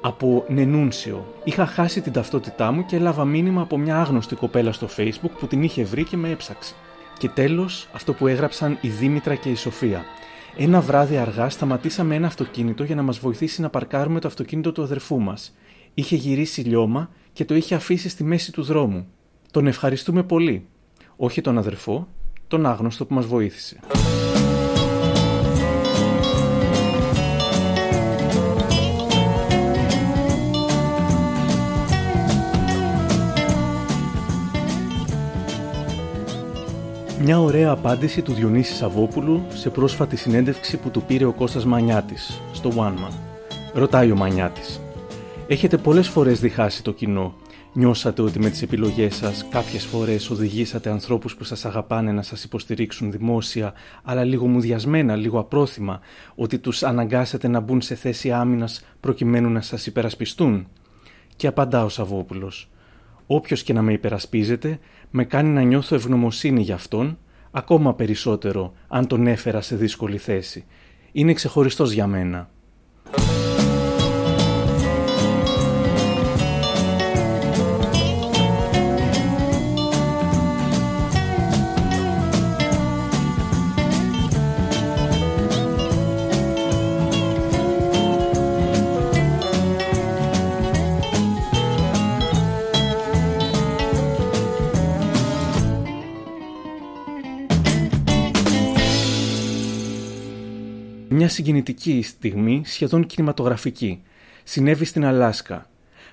από 0.00 0.44
Νενούνσιο. 0.48 1.34
Είχα 1.44 1.66
χάσει 1.66 2.00
την 2.00 2.12
ταυτότητά 2.12 2.72
μου 2.72 2.84
και 2.84 2.96
έλαβα 2.96 3.24
μήνυμα 3.24 3.62
από 3.62 3.78
μια 3.78 4.00
άγνωστη 4.00 4.34
κοπέλα 4.34 4.72
στο 4.72 4.88
facebook 4.96 5.30
που 5.38 5.46
την 5.46 5.62
είχε 5.62 5.84
βρει 5.84 6.04
και 6.04 6.16
με 6.16 6.30
έψαξε. 6.30 6.74
Και 7.18 7.28
τέλος, 7.28 7.88
αυτό 7.92 8.12
που 8.12 8.26
έγραψαν 8.26 8.78
η 8.80 8.88
Δήμητρα 8.88 9.34
και 9.34 9.48
η 9.50 9.54
Σοφία. 9.54 10.04
Ένα 10.56 10.80
βράδυ 10.80 11.16
αργά 11.16 11.48
σταματήσαμε 11.48 12.14
ένα 12.14 12.26
αυτοκίνητο 12.26 12.84
για 12.84 12.94
να 12.94 13.02
μας 13.02 13.18
βοηθήσει 13.18 13.60
να 13.60 13.70
παρκάρουμε 13.70 14.20
το 14.20 14.28
αυτοκίνητο 14.28 14.72
του 14.72 14.82
αδερφού 14.82 15.20
μας. 15.20 15.56
Είχε 15.94 16.16
γυρίσει 16.16 16.60
λιώμα 16.60 17.10
και 17.32 17.44
το 17.44 17.54
είχε 17.54 17.74
αφήσει 17.74 18.08
στη 18.08 18.24
μέση 18.24 18.52
του 18.52 18.62
δρόμου. 18.62 19.06
Τον 19.50 19.66
ευχαριστούμε 19.66 20.22
πολύ. 20.22 20.66
Όχι 21.16 21.40
τον 21.40 21.58
αδερφό, 21.58 22.08
τον 22.48 22.66
άγνωστο 22.66 23.04
που 23.04 23.14
μας 23.14 23.26
βοήθησε. 23.26 23.80
Μια 37.28 37.40
ωραία 37.40 37.70
απάντηση 37.70 38.22
του 38.22 38.32
Διονύσης 38.32 38.76
Σαββόπουλου 38.76 39.42
σε 39.48 39.70
πρόσφατη 39.70 40.16
συνέντευξη 40.16 40.76
που 40.76 40.90
του 40.90 41.02
πήρε 41.02 41.24
ο 41.24 41.32
Κώστας 41.32 41.64
Μανιάτης 41.64 42.40
στο 42.52 42.70
One 42.76 42.94
Man. 42.94 43.12
Ρωτάει 43.74 44.10
ο 44.10 44.16
Μανιάτης. 44.16 44.80
Έχετε 45.46 45.76
πολλές 45.76 46.08
φορές 46.08 46.40
διχάσει 46.40 46.82
το 46.82 46.92
κοινό. 46.92 47.34
Νιώσατε 47.72 48.22
ότι 48.22 48.38
με 48.38 48.50
τις 48.50 48.62
επιλογές 48.62 49.14
σας 49.14 49.46
κάποιες 49.50 49.84
φορές 49.84 50.30
οδηγήσατε 50.30 50.90
ανθρώπους 50.90 51.36
που 51.36 51.44
σας 51.44 51.64
αγαπάνε 51.64 52.12
να 52.12 52.22
σας 52.22 52.44
υποστηρίξουν 52.44 53.10
δημόσια, 53.10 53.72
αλλά 54.02 54.24
λίγο 54.24 54.46
μουδιασμένα, 54.46 55.16
λίγο 55.16 55.38
απρόθυμα, 55.38 56.00
ότι 56.34 56.58
τους 56.58 56.82
αναγκάσατε 56.82 57.48
να 57.48 57.60
μπουν 57.60 57.80
σε 57.80 57.94
θέση 57.94 58.32
άμυνας 58.32 58.84
προκειμένου 59.00 59.50
να 59.50 59.60
σας 59.60 59.86
υπερασπιστούν. 59.86 60.68
Και 61.36 61.46
απαντά 61.46 61.84
ο 61.84 61.88
Σαββόπουλος. 61.88 62.68
Όποιος 63.30 63.62
και 63.62 63.72
να 63.72 63.82
με 63.82 63.92
υπερασπίζεται, 63.92 64.78
με 65.10 65.24
κάνει 65.24 65.48
να 65.48 65.62
νιώθω 65.62 65.94
ευγνωμοσύνη 65.94 66.62
για 66.62 66.74
αυτόν, 66.74 67.18
ακόμα 67.50 67.94
περισσότερο 67.94 68.72
αν 68.88 69.06
τον 69.06 69.26
έφερα 69.26 69.60
σε 69.60 69.76
δύσκολη 69.76 70.18
θέση. 70.18 70.64
Είναι 71.12 71.32
ξεχωριστός 71.32 71.92
για 71.92 72.06
μένα. 72.06 72.50
Συγκινητική 101.38 102.02
στιγμή, 102.02 102.62
σχεδόν 102.64 103.06
κινηματογραφική. 103.06 104.02
Συνέβη 104.44 104.84
στην 104.84 105.04
Αλάσκα. 105.04 105.70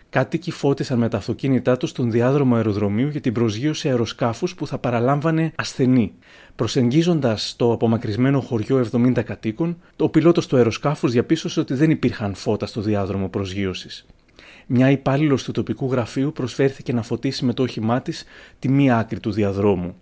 Κάτοικοι 0.10 0.52
φώτισαν 0.52 1.00
με 1.00 1.10
τα 1.10 1.18
αυτοκίνητά 1.18 1.78
τους 1.78 1.90
στον 1.90 2.12
διάδρομο 2.12 2.56
αεροδρομίου 2.56 3.08
για 3.08 3.22
την 3.22 3.34
προσγείωση 3.34 3.90
αεροσκάφους 3.90 4.56
που 4.56 4.68
θα 4.68 4.78
παραλάμβανε 4.78 5.52
ασθενή. 5.56 6.14
Προσεγγίζοντας 6.56 7.56
το 7.58 7.72
απομακρυσμένο 7.72 8.40
χωριό 8.40 8.86
70 8.92 9.24
κατοίκων, 9.24 9.78
ο 9.98 10.10
πιλότος 10.10 10.48
του 10.48 10.56
αεροσκάφους 10.56 11.12
διαπίστωσε 11.12 11.60
ότι 11.60 11.74
δεν 11.74 11.90
υπήρχαν 11.90 12.34
φώτα 12.36 12.66
στο 12.66 12.82
διάδρομο 12.82 13.30
προσγείωσης. 13.30 14.06
Μια 14.68 14.90
υπάλληλος 14.90 15.44
του 15.44 15.52
τοπικού 15.52 15.92
γραφείου 15.92 16.32
προσφέρθηκε 16.32 16.94
να 16.94 17.02
φωτίσει 17.02 17.46
με 17.46 17.54
το 17.54 17.64
όχημά 17.64 18.02
της 18.02 18.24
τη 18.60 18.70
μία 18.70 18.98
άκρη 18.98 19.20
του 19.20 19.32
διαδρόμου. 19.32 19.96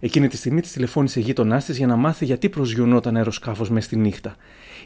Εκείνη 0.00 0.28
τη 0.28 0.36
στιγμή 0.36 0.60
της 0.60 0.72
τηλεφώνησε 0.72 1.20
γείτονά 1.20 1.62
της 1.62 1.76
για 1.76 1.86
να 1.86 1.96
μάθει 1.96 2.24
γιατί 2.24 2.48
προσγειωνόταν 2.48 3.16
αεροσκάφος 3.16 3.70
μες 3.70 3.84
στη 3.84 3.96
νύχτα. 3.96 4.36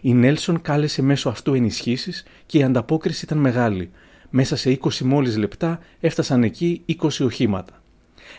Η 0.01 0.15
Νέλσον 0.15 0.63
κάλεσε 0.63 1.03
μέσω 1.03 1.29
αυτού 1.29 1.55
ενισχύσεις 1.55 2.25
και 2.47 2.59
η 2.59 2.63
ανταπόκριση 2.63 3.25
ήταν 3.25 3.39
μεγάλη. 3.39 3.91
Μέσα 4.31 4.57
σε 4.57 4.79
20 4.83 4.99
μόλις 4.99 5.37
λεπτά 5.37 5.81
έφτασαν 6.01 6.43
εκεί 6.43 6.83
20 6.87 7.09
οχήματα. 7.25 7.83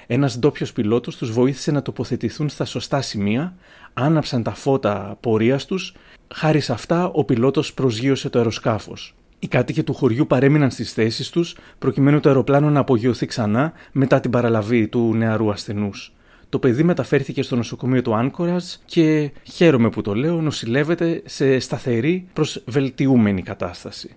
Ένας 0.08 0.40
ντόπιο 0.40 0.68
πιλότος 0.74 1.16
τους 1.16 1.32
βοήθησε 1.32 1.72
να 1.72 1.82
τοποθετηθούν 1.82 2.50
στα 2.50 2.66
σωστά 2.66 3.02
σημεία, 3.02 3.56
άναψαν 3.94 4.44
τα 4.44 4.54
φώτα 4.54 5.18
πορείας 5.20 5.66
τους, 5.66 5.94
χάρη 6.34 6.60
σε 6.60 6.72
αυτά 6.72 7.06
ο 7.06 7.24
πιλότος 7.24 7.74
προσγείωσε 7.74 8.30
το 8.30 8.38
αεροσκάφος. 8.38 9.16
Οι 9.40 9.48
κάτοικοι 9.48 9.84
του 9.84 9.94
χωριού 9.94 10.28
παρέμειναν 10.28 10.72
στις 10.72 10.94
θέσεις 10.94 11.30
τους, 11.30 11.56
προκειμένου 11.80 12.20
το 12.20 12.30
αεροπλάνο 12.30 12.70
να 12.70 12.80
απογειωθεί 12.80 13.26
ξανά 13.26 13.74
μετά 13.92 14.20
την 14.20 14.32
παραλαβή 14.32 14.88
του 14.88 15.16
νεαρού 15.16 15.52
ασθενούς. 15.52 16.14
Το 16.50 16.60
παιδί 16.60 16.84
μεταφέρθηκε 16.84 17.42
στο 17.42 17.56
νοσοκομείο 17.56 18.02
του 18.02 18.16
Άνκορας 18.16 18.82
και 18.86 19.32
χαίρομαι 19.44 19.90
που 19.90 20.02
το 20.02 20.16
λέω, 20.16 20.42
νοσηλεύεται 20.42 21.22
σε 21.26 21.60
σταθερή 21.60 22.28
προς 22.34 22.64
βελτιούμενη 22.66 23.42
κατάσταση. 23.42 24.16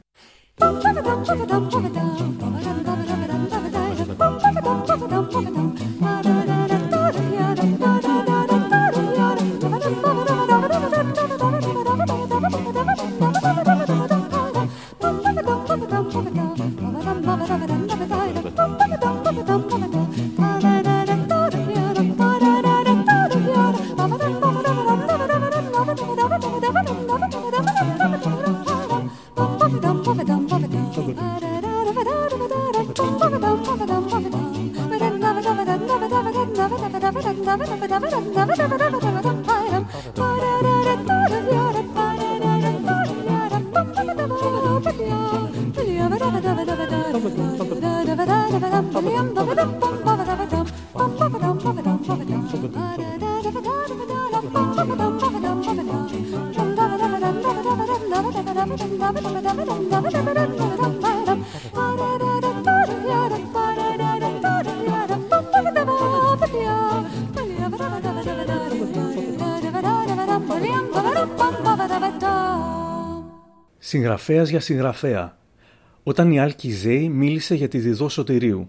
Συγγραφέας 73.92 74.48
για 74.48 74.60
συγγραφέα. 74.60 75.38
Όταν 76.02 76.30
η 76.30 76.40
Άλκη 76.40 76.70
Ζέη 76.70 77.08
μίλησε 77.08 77.54
για 77.54 77.68
τη 77.68 77.78
διδό 77.78 78.08
Σωτηρίου. 78.08 78.68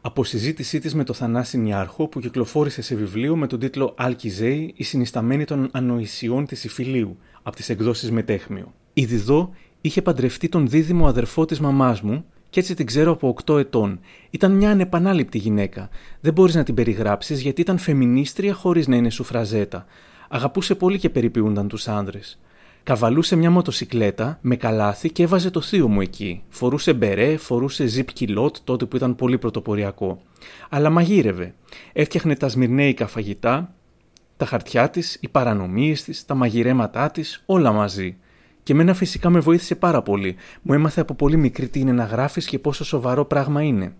Από 0.00 0.24
συζήτησή 0.24 0.78
της 0.78 0.94
με 0.94 1.04
το 1.04 1.12
Θανάση 1.12 1.58
Νιάρχο 1.58 2.06
που 2.08 2.20
κυκλοφόρησε 2.20 2.82
σε 2.82 2.94
βιβλίο 2.94 3.36
με 3.36 3.46
τον 3.46 3.58
τίτλο 3.58 3.94
Άλκη 3.96 4.28
Ζέη, 4.28 4.72
η 4.76 4.84
συνισταμένη 4.84 5.44
των 5.44 5.68
ανοησιών 5.72 6.46
της 6.46 6.64
Ιφιλίου, 6.64 7.18
από 7.42 7.56
τις 7.56 7.68
εκδόσεις 7.68 8.10
Μετέχμιο. 8.10 8.74
Η 8.92 9.04
Διδό 9.04 9.50
είχε 9.80 10.02
παντρευτεί 10.02 10.48
τον 10.48 10.68
δίδυμο 10.68 11.06
αδερφό 11.06 11.44
της 11.44 11.60
μαμάς 11.60 12.00
μου 12.00 12.24
και 12.50 12.60
έτσι 12.60 12.74
την 12.74 12.86
ξέρω 12.86 13.12
από 13.12 13.28
8 13.44 13.58
ετών. 13.58 14.00
Ήταν 14.30 14.52
μια 14.52 14.70
ανεπανάληπτη 14.70 15.38
γυναίκα. 15.38 15.88
Δεν 16.20 16.32
μπορείς 16.32 16.54
να 16.54 16.62
την 16.62 16.74
περιγράψεις 16.74 17.40
γιατί 17.40 17.60
ήταν 17.60 17.78
φεμινίστρια 17.78 18.54
χωρίς 18.54 18.86
να 18.86 18.96
είναι 18.96 19.10
σουφραζέτα. 19.10 19.86
Αγαπούσε 20.28 20.74
πολύ 20.74 20.98
και 20.98 21.10
περιποιούνταν 21.10 21.68
τους 21.68 21.88
άνδρες. 21.88 22.38
Καβαλούσε 22.82 23.36
μια 23.36 23.50
μοτοσικλέτα 23.50 24.38
με 24.40 24.56
καλάθι 24.56 25.10
και 25.10 25.22
έβαζε 25.22 25.50
το 25.50 25.60
θείο 25.60 25.88
μου 25.88 26.00
εκεί. 26.00 26.42
Φορούσε 26.48 26.92
μπερέ, 26.92 27.36
φορούσε 27.36 27.86
ζυπ 27.86 28.12
κιλότ 28.12 28.56
τότε 28.64 28.84
που 28.84 28.96
ήταν 28.96 29.16
πολύ 29.16 29.38
πρωτοποριακό. 29.38 30.22
Αλλά 30.68 30.90
μαγείρευε. 30.90 31.54
Έφτιαχνε 31.92 32.36
τα 32.36 32.48
σμυρνέικα 32.48 33.06
φαγητά, 33.06 33.74
τα 34.36 34.46
χαρτιά 34.46 34.90
της, 34.90 35.18
οι 35.20 35.28
παρανομίες 35.28 36.02
της, 36.02 36.24
τα 36.24 36.34
μαγειρέματά 36.34 37.10
της, 37.10 37.42
όλα 37.46 37.72
μαζί. 37.72 38.16
Και 38.62 38.72
εμένα 38.72 38.94
φυσικά 38.94 39.30
με 39.30 39.40
βοήθησε 39.40 39.74
πάρα 39.74 40.02
πολύ. 40.02 40.36
Μου 40.62 40.72
έμαθε 40.72 41.00
από 41.00 41.14
πολύ 41.14 41.36
μικρή 41.36 41.68
τι 41.68 41.80
είναι 41.80 41.92
να 41.92 42.04
γράφεις 42.04 42.46
και 42.46 42.58
πόσο 42.58 42.84
σοβαρό 42.84 43.24
πράγμα 43.24 43.62
είναι. 43.62 43.92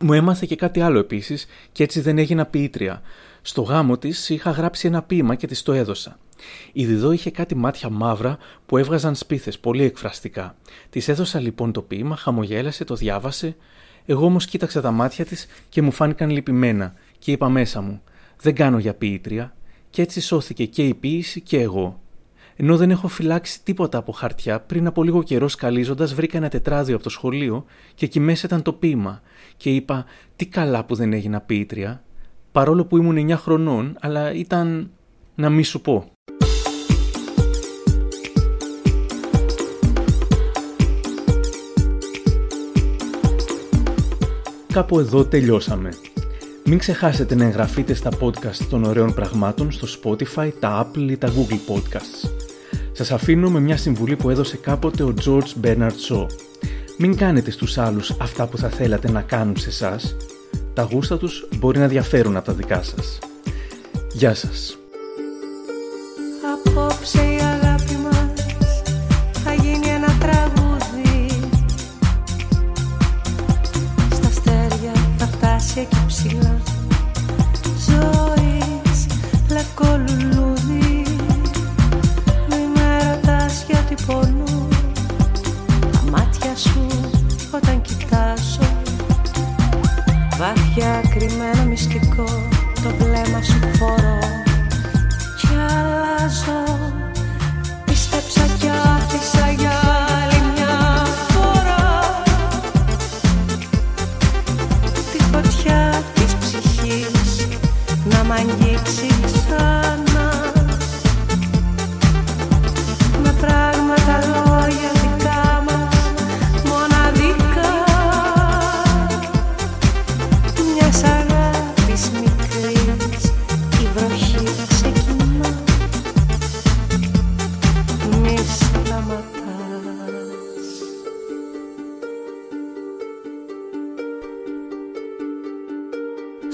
Μου 0.00 0.12
έμαθε 0.12 0.46
και 0.46 0.56
κάτι 0.56 0.80
άλλο 0.80 0.98
επίσης, 0.98 1.46
και 1.72 1.82
έτσι 1.82 2.00
δεν 2.00 2.18
έγινα 2.18 2.46
ποιήτρια. 2.46 3.02
Στο 3.42 3.62
γάμο 3.62 3.98
της 3.98 4.28
είχα 4.28 4.50
γράψει 4.50 4.86
ένα 4.86 5.02
ποίημα 5.02 5.34
και 5.34 5.46
της 5.46 5.62
το 5.62 5.72
έδωσα. 5.72 6.18
Η 6.72 6.86
Διδό 6.86 7.12
είχε 7.12 7.30
κάτι 7.30 7.54
μάτια 7.54 7.90
μαύρα 7.90 8.38
που 8.66 8.76
έβγαζαν 8.76 9.14
σπίθες 9.14 9.58
πολύ 9.58 9.84
εκφραστικά. 9.84 10.56
Της 10.90 11.08
έδωσα 11.08 11.40
λοιπόν 11.40 11.72
το 11.72 11.82
ποίημα, 11.82 12.16
χαμογέλασε, 12.16 12.84
το 12.84 12.94
διάβασε. 12.94 13.56
Εγώ 14.06 14.24
όμως 14.24 14.46
κοίταξα 14.46 14.80
τα 14.80 14.90
μάτια 14.90 15.24
της 15.24 15.46
και 15.68 15.82
μου 15.82 15.90
φάνηκαν 15.90 16.30
λυπημένα 16.30 16.94
και 17.18 17.32
είπα 17.32 17.48
μέσα 17.48 17.80
μου: 17.80 18.02
Δεν 18.40 18.54
κάνω 18.54 18.78
για 18.78 18.94
ποιήτρια. 18.94 19.52
Και 19.90 20.02
έτσι 20.02 20.20
σώθηκε 20.20 20.64
και 20.66 20.86
η 20.86 20.94
ποίηση 20.94 21.40
και 21.40 21.60
εγώ. 21.60 22.00
Ενώ 22.56 22.76
δεν 22.76 22.90
έχω 22.90 23.08
φυλάξει 23.08 23.62
τίποτα 23.62 23.98
από 23.98 24.12
χαρτιά, 24.12 24.60
πριν 24.60 24.86
από 24.86 25.02
λίγο 25.02 25.22
καιρό 25.22 25.48
σκαλίζοντας, 25.48 26.14
βρήκα 26.14 26.36
ένα 26.36 26.48
τετράδιο 26.48 26.94
από 26.94 27.04
το 27.04 27.10
σχολείο 27.10 27.64
και 27.94 28.04
εκεί 28.04 28.20
μέσα 28.20 28.46
ήταν 28.46 28.62
το 28.62 28.72
ποίημα. 28.72 29.22
Και 29.56 29.74
είπα: 29.74 30.04
Τι 30.36 30.46
καλά 30.46 30.84
που 30.84 30.94
δεν 30.94 31.12
έγινα 31.12 31.40
ποιήτρια. 31.40 32.02
Παρόλο 32.52 32.84
που 32.84 32.96
ήμουν 32.96 33.30
9 33.30 33.34
χρονών, 33.36 33.96
αλλά 34.00 34.32
ήταν. 34.32 34.90
να 35.34 35.50
μη 35.50 35.62
σου 35.62 35.80
πω. 35.80 36.17
Κάπου 44.72 44.98
εδώ 44.98 45.24
τελειώσαμε. 45.24 45.92
Μην 46.64 46.78
ξεχάσετε 46.78 47.34
να 47.34 47.44
εγγραφείτε 47.44 47.94
στα 47.94 48.10
podcast 48.20 48.66
των 48.70 48.84
ωραίων 48.84 49.14
πραγμάτων 49.14 49.72
στο 49.72 49.86
Spotify, 50.02 50.50
τα 50.60 50.90
Apple 50.90 51.10
ή 51.10 51.16
τα 51.16 51.28
Google 51.28 51.74
Podcasts. 51.74 52.30
Σας 52.92 53.10
αφήνω 53.10 53.50
με 53.50 53.60
μια 53.60 53.76
συμβουλή 53.76 54.16
που 54.16 54.30
έδωσε 54.30 54.56
κάποτε 54.56 55.02
ο 55.02 55.14
George 55.24 55.64
Bernard 55.64 55.96
Shaw. 56.08 56.26
Μην 56.98 57.16
κάνετε 57.16 57.50
στους 57.50 57.78
άλλους 57.78 58.10
αυτά 58.20 58.46
που 58.46 58.58
θα 58.58 58.68
θέλατε 58.68 59.10
να 59.10 59.22
κάνουν 59.22 59.56
σε 59.56 59.68
εσάς. 59.68 60.16
Τα 60.74 60.82
γούστα 60.82 61.18
τους 61.18 61.48
μπορεί 61.56 61.78
να 61.78 61.88
διαφέρουν 61.88 62.36
από 62.36 62.46
τα 62.46 62.52
δικά 62.52 62.82
σας. 62.82 63.18
Γεια 64.12 64.34
σας. 64.34 64.78
Σου 86.58 86.86
όταν 87.54 87.80
κοιτάζω. 87.80 88.68
Βάθια 90.38 91.02
κρυμμένο 91.10 91.64
μυστικό 91.68 92.24
Το 92.82 92.94
βλέμμα 92.98 93.42
σου 93.42 93.76
φορώ. 93.78 94.18
Κι 95.40 95.48
αλλάζω 95.68 96.78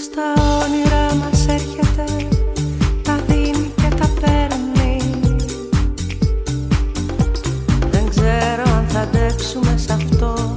Στα 0.05 0.33
όνειρά 0.65 1.15
μας 1.15 1.47
έρχεται 1.47 2.27
τα 3.03 3.17
δίνει 3.27 3.73
και 3.77 3.97
τα 3.97 4.11
παίρνει. 4.21 4.97
Δεν 7.91 8.09
ξέρω 8.09 8.63
αν 8.77 8.87
θα 8.89 9.01
αντέξουμε 9.01 9.77
σε 9.77 9.93
αυτό 9.93 10.54